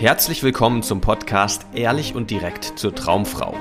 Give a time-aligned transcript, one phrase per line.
[0.00, 3.52] Herzlich willkommen zum Podcast Ehrlich und direkt zur Traumfrau.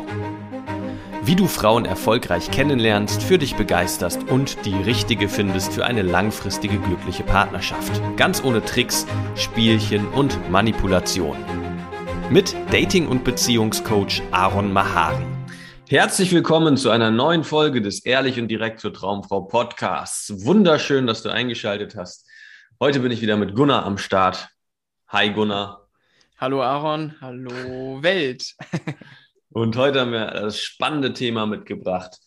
[1.24, 6.78] Wie du Frauen erfolgreich kennenlernst, für dich begeisterst und die richtige findest für eine langfristige
[6.78, 8.00] glückliche Partnerschaft.
[8.18, 11.38] Ganz ohne Tricks, Spielchen und Manipulation.
[12.30, 15.26] Mit Dating- und Beziehungscoach Aaron Mahari.
[15.90, 20.46] Herzlich willkommen zu einer neuen Folge des Ehrlich und direkt zur Traumfrau Podcasts.
[20.46, 22.28] Wunderschön, dass du eingeschaltet hast.
[22.80, 24.50] Heute bin ich wieder mit Gunnar am Start.
[25.08, 25.87] Hi Gunnar.
[26.40, 28.54] Hallo Aaron, hallo Welt.
[29.50, 32.20] Und heute haben wir das spannende Thema mitgebracht.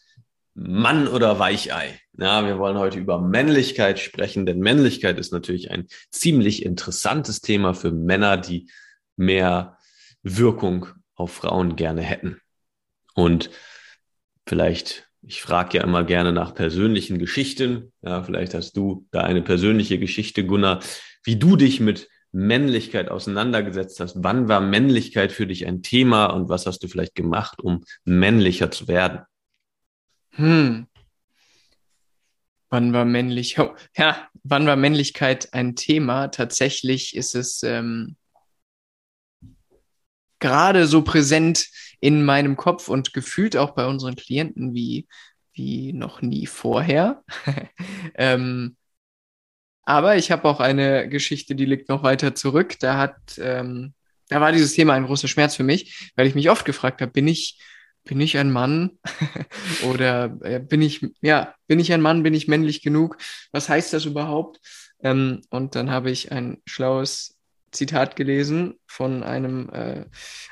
[0.54, 2.00] Mann oder Weichei.
[2.18, 7.72] Ja, wir wollen heute über Männlichkeit sprechen, denn Männlichkeit ist natürlich ein ziemlich interessantes Thema
[7.72, 8.68] für Männer, die
[9.14, 9.78] mehr
[10.24, 12.40] Wirkung auf Frauen gerne hätten.
[13.14, 13.50] Und
[14.44, 17.92] vielleicht, ich frage ja immer gerne nach persönlichen Geschichten.
[18.02, 20.80] Ja, vielleicht hast du da eine persönliche Geschichte, Gunnar,
[21.22, 24.16] wie du dich mit Männlichkeit auseinandergesetzt hast.
[24.22, 28.70] Wann war Männlichkeit für dich ein Thema und was hast du vielleicht gemacht, um männlicher
[28.70, 29.22] zu werden?
[30.30, 30.86] Hm.
[32.68, 33.58] Wann war männlich?
[33.58, 36.28] Oh, ja, wann war Männlichkeit ein Thema?
[36.28, 38.16] Tatsächlich ist es ähm,
[40.38, 41.68] gerade so präsent
[42.00, 45.08] in meinem Kopf und gefühlt auch bei unseren Klienten wie,
[45.52, 47.24] wie noch nie vorher.
[48.14, 48.76] ähm,
[49.90, 52.78] aber ich habe auch eine Geschichte, die liegt noch weiter zurück.
[52.78, 53.92] Da hat, ähm,
[54.28, 57.10] da war dieses Thema ein großer Schmerz für mich, weil ich mich oft gefragt habe,
[57.10, 57.58] bin ich,
[58.04, 59.00] bin ich ein Mann
[59.90, 63.18] oder äh, bin ich, ja, bin ich ein Mann, bin ich männlich genug?
[63.50, 64.60] Was heißt das überhaupt?
[65.02, 67.36] Ähm, und dann habe ich ein schlaues
[67.72, 70.04] Zitat gelesen von einem äh,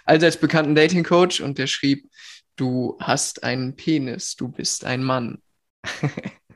[0.05, 2.11] allseits bekannten Dating Coach und der schrieb,
[2.57, 5.39] du hast einen Penis, du bist ein Mann.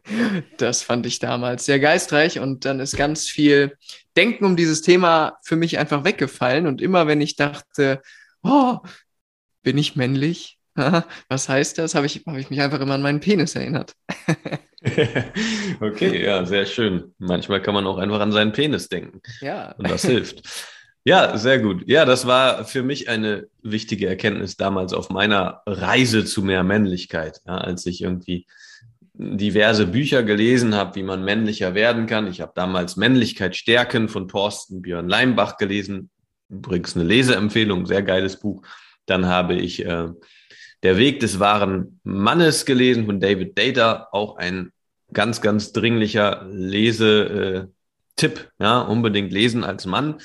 [0.56, 3.76] Das fand ich damals sehr geistreich und dann ist ganz viel
[4.16, 8.02] Denken um dieses Thema für mich einfach weggefallen und immer wenn ich dachte,
[8.42, 8.78] oh,
[9.62, 10.58] bin ich männlich?
[11.28, 11.94] Was heißt das?
[11.94, 13.94] Habe ich, hab ich mich einfach immer an meinen Penis erinnert.
[15.80, 17.14] okay, ja, sehr schön.
[17.18, 19.20] Manchmal kann man auch einfach an seinen Penis denken.
[19.40, 19.72] Ja.
[19.72, 20.42] Und das hilft.
[21.04, 21.82] Ja, sehr gut.
[21.86, 27.40] Ja, das war für mich eine wichtige Erkenntnis damals auf meiner Reise zu mehr Männlichkeit,
[27.44, 28.46] ja, als ich irgendwie
[29.14, 32.26] diverse Bücher gelesen habe, wie man männlicher werden kann.
[32.26, 36.10] Ich habe damals Männlichkeit stärken von Thorsten Björn Leimbach gelesen.
[36.48, 38.62] Übrigens eine Leseempfehlung, sehr geiles Buch.
[39.06, 40.08] Dann habe ich äh,
[40.82, 44.72] Der Weg des wahren Mannes gelesen von David Data, auch ein
[45.12, 47.68] ganz, ganz dringlicher Lesetipp.
[48.22, 50.20] Äh, ja, unbedingt lesen als Mann.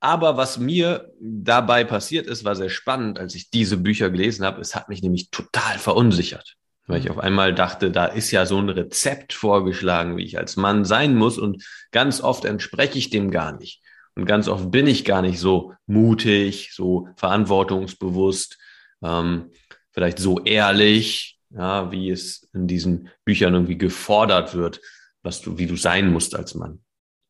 [0.00, 4.60] Aber was mir dabei passiert ist, war sehr spannend, als ich diese Bücher gelesen habe.
[4.60, 6.57] Es hat mich nämlich total verunsichert
[6.88, 7.12] weil ich mhm.
[7.12, 11.14] auf einmal dachte, da ist ja so ein Rezept vorgeschlagen, wie ich als Mann sein
[11.14, 13.82] muss und ganz oft entspreche ich dem gar nicht.
[14.16, 18.58] Und ganz oft bin ich gar nicht so mutig, so verantwortungsbewusst,
[19.04, 19.52] ähm,
[19.92, 24.80] vielleicht so ehrlich, ja, wie es in diesen Büchern irgendwie gefordert wird,
[25.22, 26.80] was du, wie du sein musst als Mann.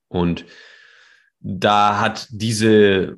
[0.08, 0.46] Und
[1.40, 3.16] da hat diese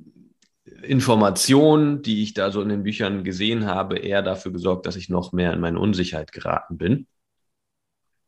[0.83, 5.09] Informationen, die ich da so in den Büchern gesehen habe, eher dafür gesorgt, dass ich
[5.09, 7.07] noch mehr in meine Unsicherheit geraten bin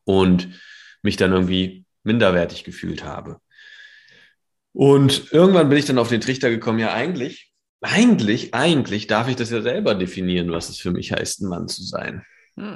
[0.05, 0.49] und
[1.03, 3.39] mich dann irgendwie minderwertig gefühlt habe.
[4.73, 9.37] Und irgendwann bin ich dann auf den Trichter gekommen, ja eigentlich, eigentlich, eigentlich darf ich
[9.37, 12.25] das ja selber definieren, was es für mich heißt, ein Mann zu sein.
[12.57, 12.75] Hm.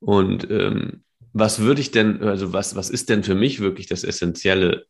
[0.00, 4.04] Und ähm, was würde ich denn, also was, was ist denn für mich wirklich das
[4.04, 4.86] Essentielle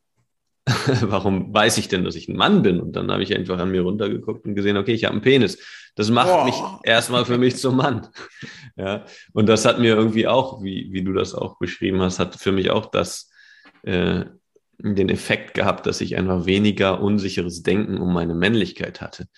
[1.03, 2.81] warum weiß ich denn, dass ich ein Mann bin?
[2.81, 5.59] Und dann habe ich einfach an mir runtergeguckt und gesehen, okay, ich habe einen Penis.
[5.95, 6.45] Das macht Boah.
[6.45, 8.09] mich erstmal für mich zum Mann.
[8.79, 12.35] Ja, und das hat mir irgendwie auch, wie, wie du das auch beschrieben hast, hat
[12.35, 13.31] für mich auch das,
[13.85, 14.27] äh,
[14.77, 19.29] den Effekt gehabt, dass ich einfach weniger unsicheres Denken um meine Männlichkeit hatte.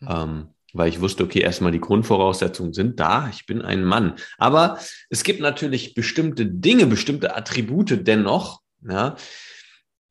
[0.00, 0.08] Mhm.
[0.10, 4.16] Ähm, weil ich wusste, okay, erstmal die Grundvoraussetzungen sind da, ich bin ein Mann.
[4.38, 9.14] Aber es gibt natürlich bestimmte Dinge, bestimmte Attribute dennoch, ja,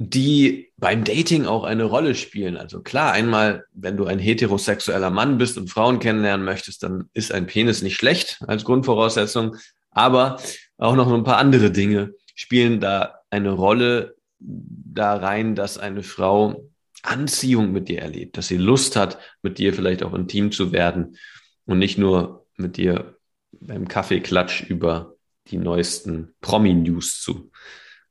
[0.01, 2.55] die beim Dating auch eine Rolle spielen.
[2.55, 7.33] Also klar, einmal, wenn du ein heterosexueller Mann bist und Frauen kennenlernen möchtest, dann ist
[7.33, 9.57] ein Penis nicht schlecht als Grundvoraussetzung.
[9.91, 10.41] Aber
[10.77, 16.69] auch noch ein paar andere Dinge spielen da eine Rolle da rein, dass eine Frau
[17.03, 21.17] Anziehung mit dir erlebt, dass sie Lust hat, mit dir vielleicht auch intim zu werden
[21.65, 23.17] und nicht nur mit dir
[23.51, 25.15] beim Kaffeeklatsch über
[25.47, 27.51] die neuesten Promi-News zu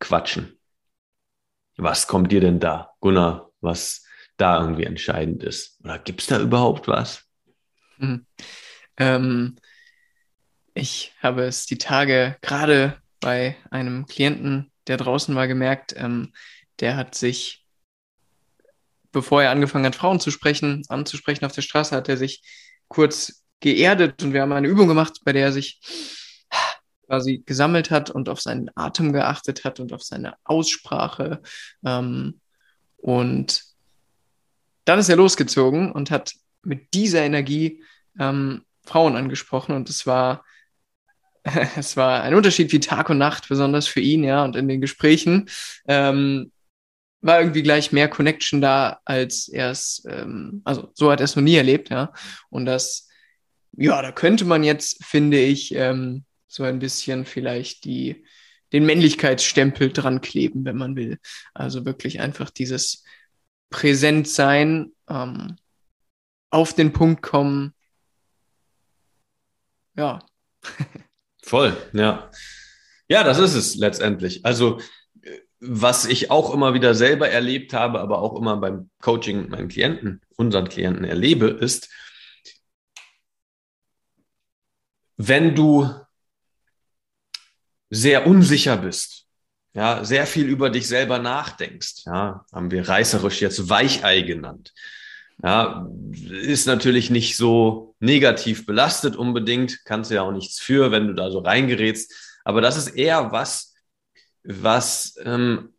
[0.01, 0.59] quatschen.
[1.79, 4.05] Was kommt dir denn da, Gunnar, was
[4.37, 5.81] da irgendwie entscheidend ist?
[5.83, 7.25] Oder gibt es da überhaupt was?
[7.97, 8.27] Hm.
[8.99, 9.57] Ähm,
[10.75, 16.33] ich habe es die Tage gerade bei einem Klienten, der draußen war, gemerkt, ähm,
[16.81, 17.65] der hat sich
[19.13, 22.43] bevor er angefangen hat, Frauen zu sprechen, anzusprechen auf der Straße, hat er sich
[22.89, 25.81] kurz geerdet und wir haben eine Übung gemacht, bei der er sich
[27.09, 31.41] quasi gesammelt hat und auf seinen Atem geachtet hat und auf seine Aussprache.
[31.85, 32.41] Ähm,
[32.99, 33.63] und
[34.85, 37.83] dann ist er losgezogen und hat mit dieser Energie
[38.19, 40.45] ähm, Frauen angesprochen und es war
[41.77, 44.81] es war ein Unterschied wie Tag und Nacht, besonders für ihn, ja, und in den
[44.81, 45.49] Gesprächen
[45.87, 46.53] ähm,
[47.21, 51.37] war irgendwie gleich mehr Connection da, als er es, ähm, also so hat er es
[51.37, 52.13] noch nie erlebt, ja.
[52.51, 53.09] Und das,
[53.73, 58.25] ja, da könnte man jetzt, finde ich, ähm, so ein bisschen vielleicht die,
[58.73, 61.19] den Männlichkeitsstempel dran kleben, wenn man will.
[61.55, 63.05] Also wirklich einfach dieses
[63.71, 65.57] Präsentsein, ähm,
[66.51, 67.75] auf den Punkt kommen.
[69.95, 70.21] Ja.
[71.43, 72.31] Voll, ja.
[73.09, 74.45] Ja, das ist es letztendlich.
[74.45, 74.81] Also,
[75.61, 79.69] was ich auch immer wieder selber erlebt habe, aber auch immer beim Coaching mit meinen
[79.69, 81.89] Klienten, unseren Klienten erlebe, ist,
[85.17, 85.91] wenn du
[87.91, 89.27] sehr unsicher bist,
[89.75, 94.73] ja, sehr viel über dich selber nachdenkst, ja, haben wir reißerisch jetzt Weichei genannt.
[95.43, 95.89] Ja,
[96.31, 101.15] ist natürlich nicht so negativ belastet unbedingt, kannst du ja auch nichts für, wenn du
[101.15, 102.13] da so reingerätst.
[102.45, 103.75] Aber das ist eher was,
[104.43, 105.75] was, ähm,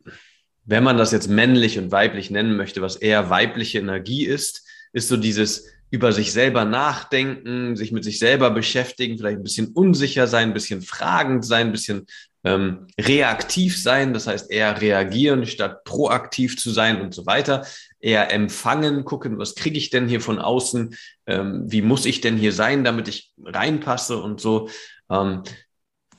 [0.63, 5.09] wenn man das jetzt männlich und weiblich nennen möchte, was eher weibliche Energie ist, ist
[5.09, 10.27] so dieses über sich selber nachdenken, sich mit sich selber beschäftigen, vielleicht ein bisschen unsicher
[10.27, 12.06] sein, ein bisschen fragend sein, ein bisschen
[12.44, 17.65] ähm, reaktiv sein, das heißt eher reagieren statt proaktiv zu sein und so weiter,
[18.00, 20.95] eher empfangen, gucken, was kriege ich denn hier von außen,
[21.27, 24.69] ähm, wie muss ich denn hier sein, damit ich reinpasse und so,
[25.09, 25.44] ähm,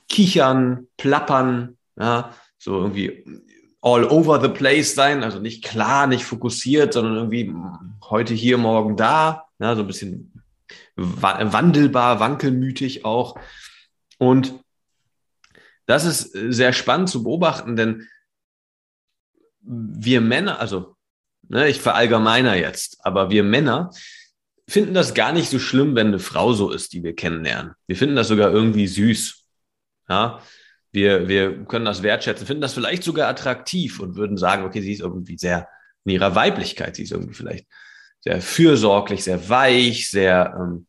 [0.09, 3.25] kichern, plappern, ja, so irgendwie
[3.81, 7.51] all over the place sein, also nicht klar, nicht fokussiert, sondern irgendwie
[8.09, 10.43] heute hier, morgen da, ja, so ein bisschen
[10.95, 13.39] wandelbar, wankelmütig auch.
[14.17, 14.53] Und
[15.85, 18.07] das ist äh, sehr spannend zu beobachten, denn
[19.61, 20.95] wir Männer, also
[21.47, 23.91] ne, ich verallgemeiner jetzt, aber wir Männer
[24.67, 27.73] finden das gar nicht so schlimm, wenn eine Frau so ist, die wir kennenlernen.
[27.87, 29.43] Wir finden das sogar irgendwie süß.
[30.09, 30.41] Ja,
[30.91, 34.93] wir, wir können das wertschätzen, finden das vielleicht sogar attraktiv und würden sagen, okay, sie
[34.93, 35.67] ist irgendwie sehr
[36.05, 37.67] in ihrer Weiblichkeit, sie ist irgendwie vielleicht
[38.21, 40.85] sehr fürsorglich, sehr weich, sehr ähm,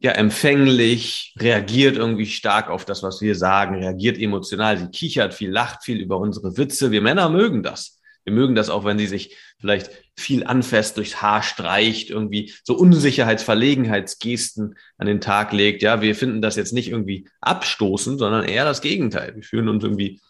[0.00, 5.50] ja, empfänglich, reagiert irgendwie stark auf das, was wir sagen, reagiert emotional, sie kichert viel,
[5.50, 6.90] lacht viel über unsere Witze.
[6.90, 8.00] Wir Männer mögen das.
[8.24, 12.74] Wir mögen das auch, wenn sie sich vielleicht viel anfasst, durchs Haar streicht, irgendwie so
[12.74, 15.82] Unsicherheitsverlegenheitsgesten an den Tag legt.
[15.82, 19.34] Ja, wir finden das jetzt nicht irgendwie abstoßend, sondern eher das Gegenteil.
[19.34, 20.20] Wir fühlen uns irgendwie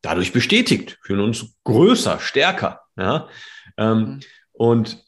[0.00, 2.80] dadurch bestätigt, fühlen uns größer, stärker.
[2.96, 3.28] Ja,
[3.76, 4.20] ähm, mhm.
[4.52, 5.04] und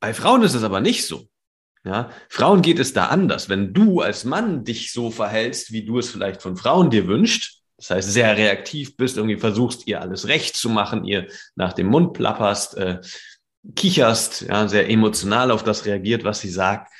[0.00, 1.28] bei Frauen ist es aber nicht so.
[1.84, 3.48] Ja, Frauen geht es da anders.
[3.48, 7.62] Wenn du als Mann dich so verhältst, wie du es vielleicht von Frauen dir wünscht,
[7.76, 11.86] das heißt sehr reaktiv bist, irgendwie versuchst ihr alles recht zu machen, ihr nach dem
[11.86, 13.00] Mund plapperst, äh,
[13.76, 16.92] kicherst, ja, sehr emotional auf das reagiert, was sie sagt.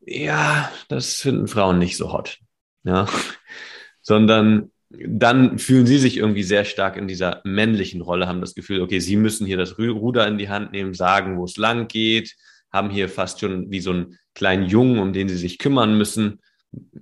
[0.00, 2.38] Ja, das finden Frauen nicht so hot.
[2.84, 3.06] Ja,
[4.00, 8.80] sondern dann fühlen sie sich irgendwie sehr stark in dieser männlichen Rolle, haben das Gefühl,
[8.80, 12.34] okay, sie müssen hier das Ruder in die Hand nehmen, sagen, wo es lang geht,
[12.72, 16.40] haben hier fast schon wie so einen kleinen Jungen, um den sie sich kümmern müssen,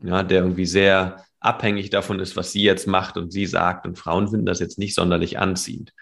[0.02, 3.86] ja, der irgendwie sehr abhängig davon ist, was sie jetzt macht und sie sagt.
[3.86, 5.92] Und Frauen finden das jetzt nicht sonderlich anziehend.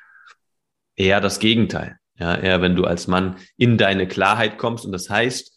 [0.96, 1.98] Eher das Gegenteil.
[2.18, 5.52] Ja, eher wenn du als Mann in deine Klarheit kommst und das heißt,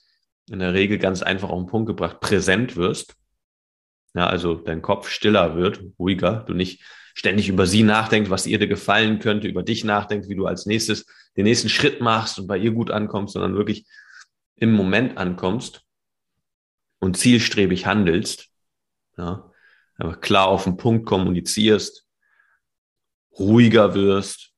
[0.52, 3.16] in der Regel ganz einfach auf den Punkt gebracht, präsent wirst.
[4.14, 8.60] Ja, also dein Kopf stiller wird, ruhiger, du nicht ständig über sie nachdenkst, was ihr
[8.60, 12.48] dir gefallen könnte, über dich nachdenkst, wie du als nächstes den nächsten Schritt machst und
[12.48, 13.86] bei ihr gut ankommst, sondern wirklich
[14.56, 15.84] im Moment ankommst
[17.00, 18.50] und zielstrebig handelst,
[19.18, 19.52] ja,
[19.98, 22.06] aber klar auf den Punkt kommunizierst,
[23.38, 24.52] ruhiger wirst,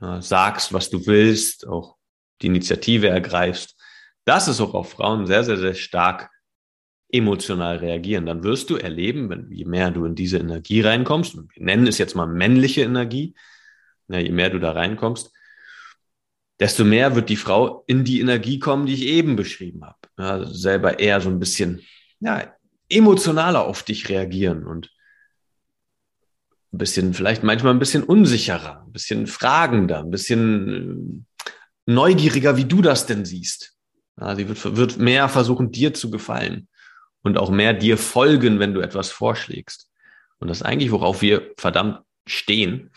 [0.00, 1.96] ja, sagst, was du willst, auch
[2.42, 3.76] die Initiative ergreifst.
[4.24, 6.30] Das ist auch auf Frauen sehr, sehr, sehr stark
[7.14, 8.26] emotional reagieren.
[8.26, 11.98] Dann wirst du erleben, wenn je mehr du in diese Energie reinkommst, wir nennen es
[11.98, 13.34] jetzt mal männliche Energie,
[14.08, 15.32] ja, je mehr du da reinkommst,
[16.58, 19.98] desto mehr wird die Frau in die Energie kommen, die ich eben beschrieben habe.
[20.18, 21.82] Ja, selber eher so ein bisschen
[22.18, 22.52] ja,
[22.88, 24.90] emotionaler auf dich reagieren und
[26.72, 31.52] ein bisschen, vielleicht manchmal ein bisschen unsicherer, ein bisschen fragender, ein bisschen äh,
[31.86, 33.76] neugieriger, wie du das denn siehst.
[34.20, 36.68] Ja, sie wird, wird mehr versuchen, dir zu gefallen
[37.24, 39.90] und auch mehr dir folgen, wenn du etwas vorschlägst.
[40.38, 42.90] Und das ist eigentlich, worauf wir verdammt stehen.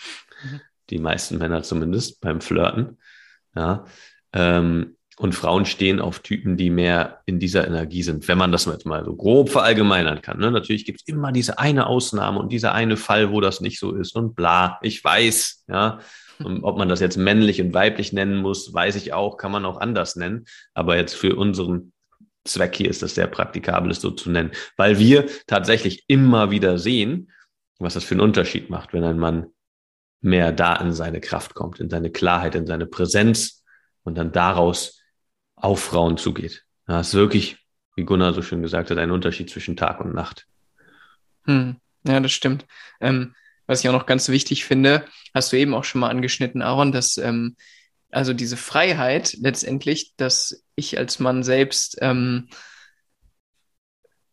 [0.44, 0.62] Mhm.
[0.92, 3.00] die meisten Männer zumindest beim Flirten.
[3.56, 3.86] Ja.
[4.34, 8.66] Ähm, und Frauen stehen auf Typen, die mehr in dieser Energie sind, wenn man das
[8.66, 10.38] jetzt mal so grob verallgemeinern kann.
[10.38, 10.52] Ne?
[10.52, 13.96] Natürlich gibt es immer diese eine Ausnahme und dieser eine Fall, wo das nicht so
[13.96, 14.78] ist und bla.
[14.84, 16.00] Ich weiß, ja.
[16.44, 19.66] Und ob man das jetzt männlich und weiblich nennen muss, weiß ich auch, kann man
[19.66, 20.46] auch anders nennen.
[20.76, 21.94] Aber jetzt für unseren
[22.48, 26.78] Zweck hier ist das sehr praktikabel, es so zu nennen, weil wir tatsächlich immer wieder
[26.78, 27.32] sehen,
[27.80, 29.48] was das für einen Unterschied macht, wenn ein Mann
[30.22, 33.64] mehr da in seine Kraft kommt, in seine Klarheit, in seine Präsenz
[34.04, 35.02] und dann daraus
[35.56, 36.64] auf Frauen zugeht.
[36.88, 37.58] Ja, ist wirklich,
[37.96, 40.48] wie Gunnar so schön gesagt hat, ein Unterschied zwischen Tag und Nacht.
[41.46, 41.78] Hm.
[42.06, 42.66] Ja, das stimmt.
[43.02, 43.36] Ähm,
[43.66, 46.92] was ich auch noch ganz wichtig finde, hast du eben auch schon mal angeschnitten, Aaron,
[46.92, 47.58] dass ähm,
[48.12, 52.48] also diese Freiheit letztendlich, dass ich als Mann selbst ähm,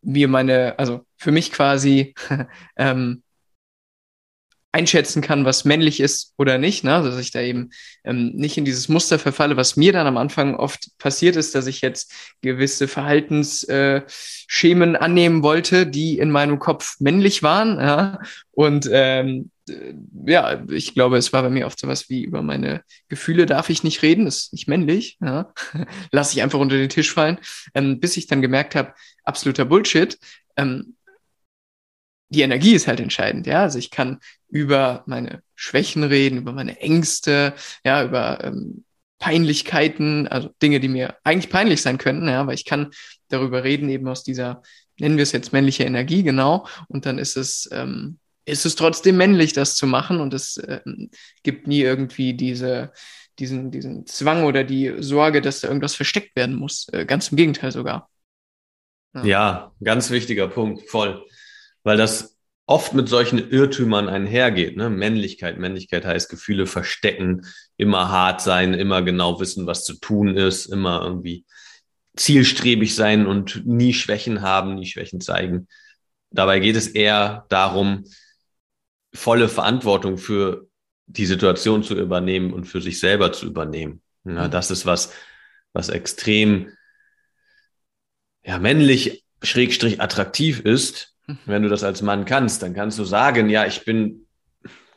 [0.02, 2.14] mir meine, also für mich quasi
[2.76, 3.23] ähm,
[4.74, 6.96] einschätzen kann, was männlich ist oder nicht, ne?
[6.96, 7.70] Also, dass ich da eben
[8.02, 11.68] ähm, nicht in dieses Muster verfalle, was mir dann am Anfang oft passiert ist, dass
[11.68, 12.12] ich jetzt
[12.42, 18.18] gewisse Verhaltensschemen äh, annehmen wollte, die in meinem Kopf männlich waren, ja?
[18.50, 19.52] und ähm,
[20.26, 23.84] ja, ich glaube, es war bei mir oft sowas wie über meine Gefühle darf ich
[23.84, 25.52] nicht reden, ist nicht männlich, ja?
[26.10, 27.38] lasse ich einfach unter den Tisch fallen,
[27.74, 30.18] ähm, bis ich dann gemerkt habe, absoluter Bullshit.
[30.56, 30.96] Ähm,
[32.34, 33.62] die Energie ist halt entscheidend, ja.
[33.62, 38.84] Also ich kann über meine Schwächen reden, über meine Ängste, ja, über ähm,
[39.18, 42.90] Peinlichkeiten, also Dinge, die mir eigentlich peinlich sein könnten, ja, aber ich kann
[43.28, 44.62] darüber reden, eben aus dieser,
[44.98, 49.16] nennen wir es jetzt männliche Energie, genau, und dann ist es, ähm, ist es trotzdem
[49.16, 51.10] männlich, das zu machen und es ähm,
[51.42, 52.92] gibt nie irgendwie diese,
[53.38, 56.88] diesen, diesen Zwang oder die Sorge, dass da irgendwas versteckt werden muss.
[56.92, 58.10] Äh, ganz im Gegenteil sogar.
[59.14, 59.24] Ja.
[59.24, 61.24] ja, ganz wichtiger Punkt, voll
[61.84, 62.36] weil das
[62.66, 64.76] oft mit solchen Irrtümern einhergeht.
[64.76, 64.90] Ne?
[64.90, 70.66] Männlichkeit, Männlichkeit heißt Gefühle verstecken, immer hart sein, immer genau wissen, was zu tun ist,
[70.66, 71.44] immer irgendwie
[72.16, 75.68] zielstrebig sein und nie Schwächen haben, nie Schwächen zeigen.
[76.30, 78.04] Dabei geht es eher darum,
[79.12, 80.68] volle Verantwortung für
[81.06, 84.00] die Situation zu übernehmen und für sich selber zu übernehmen.
[84.24, 84.50] Ja, mhm.
[84.50, 85.12] das ist was,
[85.72, 86.72] was extrem
[88.42, 91.13] ja, männlich schrägstrich attraktiv ist,
[91.46, 94.26] wenn du das als Mann kannst, dann kannst du sagen, ja, ich bin,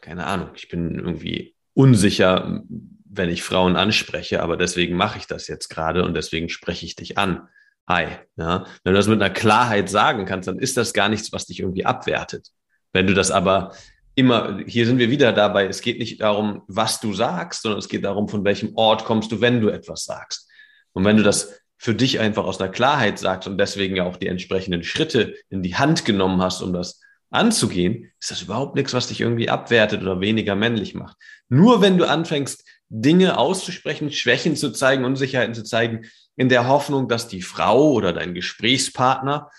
[0.02, 2.64] keine Ahnung, ich bin irgendwie unsicher,
[3.10, 6.96] wenn ich Frauen anspreche, aber deswegen mache ich das jetzt gerade und deswegen spreche ich
[6.96, 7.48] dich an.
[7.88, 8.08] Hi.
[8.36, 8.66] Ja?
[8.84, 11.60] Wenn du das mit einer Klarheit sagen kannst, dann ist das gar nichts, was dich
[11.62, 12.50] irgendwie abwertet.
[12.92, 13.74] Wenn du das aber
[14.16, 17.88] immer, hier sind wir wieder dabei, es geht nicht darum, was du sagst, sondern es
[17.88, 20.50] geht darum, von welchem Ort kommst du, wenn du etwas sagst.
[20.94, 24.18] Und wenn du das für dich einfach aus einer Klarheit sagst und deswegen ja auch
[24.18, 28.94] die entsprechenden Schritte in die Hand genommen hast, um das anzugehen, ist das überhaupt nichts,
[28.94, 31.18] was dich irgendwie abwertet oder weniger männlich macht.
[31.50, 36.06] Nur wenn du anfängst, Dinge auszusprechen, Schwächen zu zeigen, Unsicherheiten zu zeigen,
[36.36, 39.52] in der Hoffnung, dass die Frau oder dein Gesprächspartner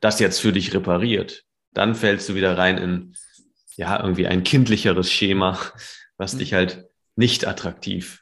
[0.00, 1.44] das jetzt für dich repariert,
[1.74, 3.14] dann fällst du wieder rein in
[3.76, 5.58] ja irgendwie ein kindlicheres Schema,
[6.16, 6.38] was mhm.
[6.38, 6.84] dich halt
[7.16, 8.19] nicht attraktiv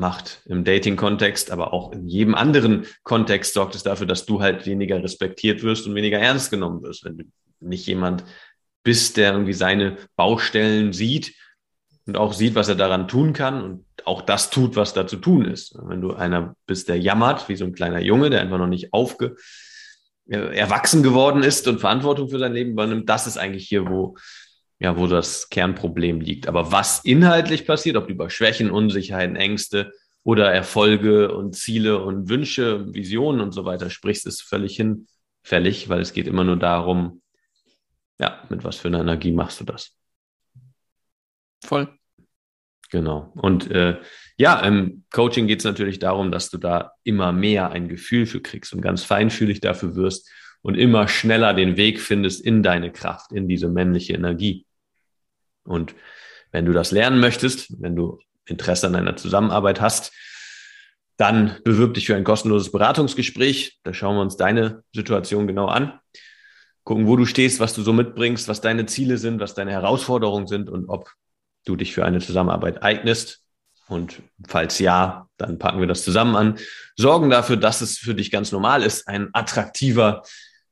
[0.00, 4.66] macht im Dating-Kontext, aber auch in jedem anderen Kontext sorgt es dafür, dass du halt
[4.66, 7.04] weniger respektiert wirst und weniger ernst genommen wirst.
[7.04, 7.24] Wenn du
[7.60, 8.24] nicht jemand
[8.82, 11.34] bist, der irgendwie seine Baustellen sieht
[12.06, 15.18] und auch sieht, was er daran tun kann und auch das tut, was da zu
[15.18, 15.76] tun ist.
[15.82, 18.92] Wenn du einer bist, der jammert, wie so ein kleiner Junge, der einfach noch nicht
[18.92, 19.36] aufge
[20.26, 24.16] erwachsen geworden ist und Verantwortung für sein Leben übernimmt, das ist eigentlich hier, wo
[24.80, 26.48] ja, wo das Kernproblem liegt.
[26.48, 29.92] Aber was inhaltlich passiert, ob du über Schwächen, Unsicherheiten, Ängste
[30.24, 36.00] oder Erfolge und Ziele und Wünsche, Visionen und so weiter sprichst, ist völlig hinfällig, weil
[36.00, 37.20] es geht immer nur darum,
[38.18, 39.94] ja, mit was für einer Energie machst du das?
[41.62, 41.88] Voll.
[42.90, 43.32] Genau.
[43.36, 44.00] Und äh,
[44.36, 48.40] ja, im Coaching geht es natürlich darum, dass du da immer mehr ein Gefühl für
[48.40, 50.28] kriegst und ganz feinfühlig dafür wirst
[50.62, 54.66] und immer schneller den Weg findest in deine Kraft, in diese männliche Energie.
[55.64, 55.94] Und
[56.52, 60.12] wenn du das lernen möchtest, wenn du Interesse an einer Zusammenarbeit hast,
[61.16, 63.78] dann bewirb dich für ein kostenloses Beratungsgespräch.
[63.82, 66.00] Da schauen wir uns deine Situation genau an,
[66.84, 70.46] gucken, wo du stehst, was du so mitbringst, was deine Ziele sind, was deine Herausforderungen
[70.46, 71.12] sind und ob
[71.66, 73.42] du dich für eine Zusammenarbeit eignest.
[73.86, 76.58] Und falls ja, dann packen wir das zusammen an,
[76.96, 80.22] sorgen dafür, dass es für dich ganz normal ist, ein attraktiver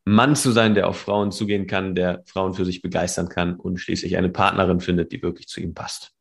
[0.09, 3.79] Mann zu sein, der auf Frauen zugehen kann, der Frauen für sich begeistern kann und
[3.79, 6.12] schließlich eine Partnerin findet, die wirklich zu ihm passt.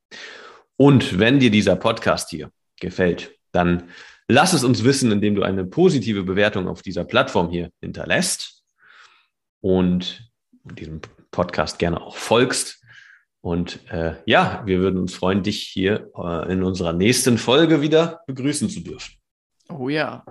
[0.76, 3.90] Und wenn dir dieser Podcast hier gefällt, dann
[4.28, 8.64] lass es uns wissen, indem du eine positive Bewertung auf dieser Plattform hier hinterlässt
[9.62, 10.30] und
[10.64, 11.02] diesem
[11.32, 12.84] Podcast gerne auch folgst.
[13.42, 18.22] Und äh, ja, wir würden uns freuen, dich hier äh, in unserer nächsten Folge wieder
[18.28, 19.16] begrüßen zu dürfen.
[19.70, 20.26] Oh ja.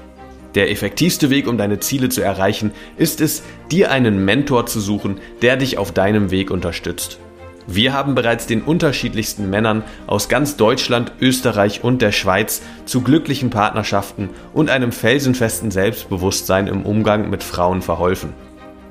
[0.56, 5.20] Der effektivste Weg, um deine Ziele zu erreichen, ist es, dir einen Mentor zu suchen,
[5.42, 7.20] der dich auf deinem Weg unterstützt.
[7.68, 13.50] Wir haben bereits den unterschiedlichsten Männern aus ganz Deutschland, Österreich und der Schweiz zu glücklichen
[13.50, 18.34] Partnerschaften und einem felsenfesten Selbstbewusstsein im Umgang mit Frauen verholfen.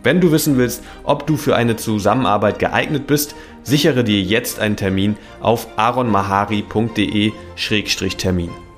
[0.02, 4.76] Wenn du wissen willst, ob du für eine Zusammenarbeit geeignet bist, sichere dir jetzt einen
[4.76, 8.69] Termin auf aronmahari.de-termin.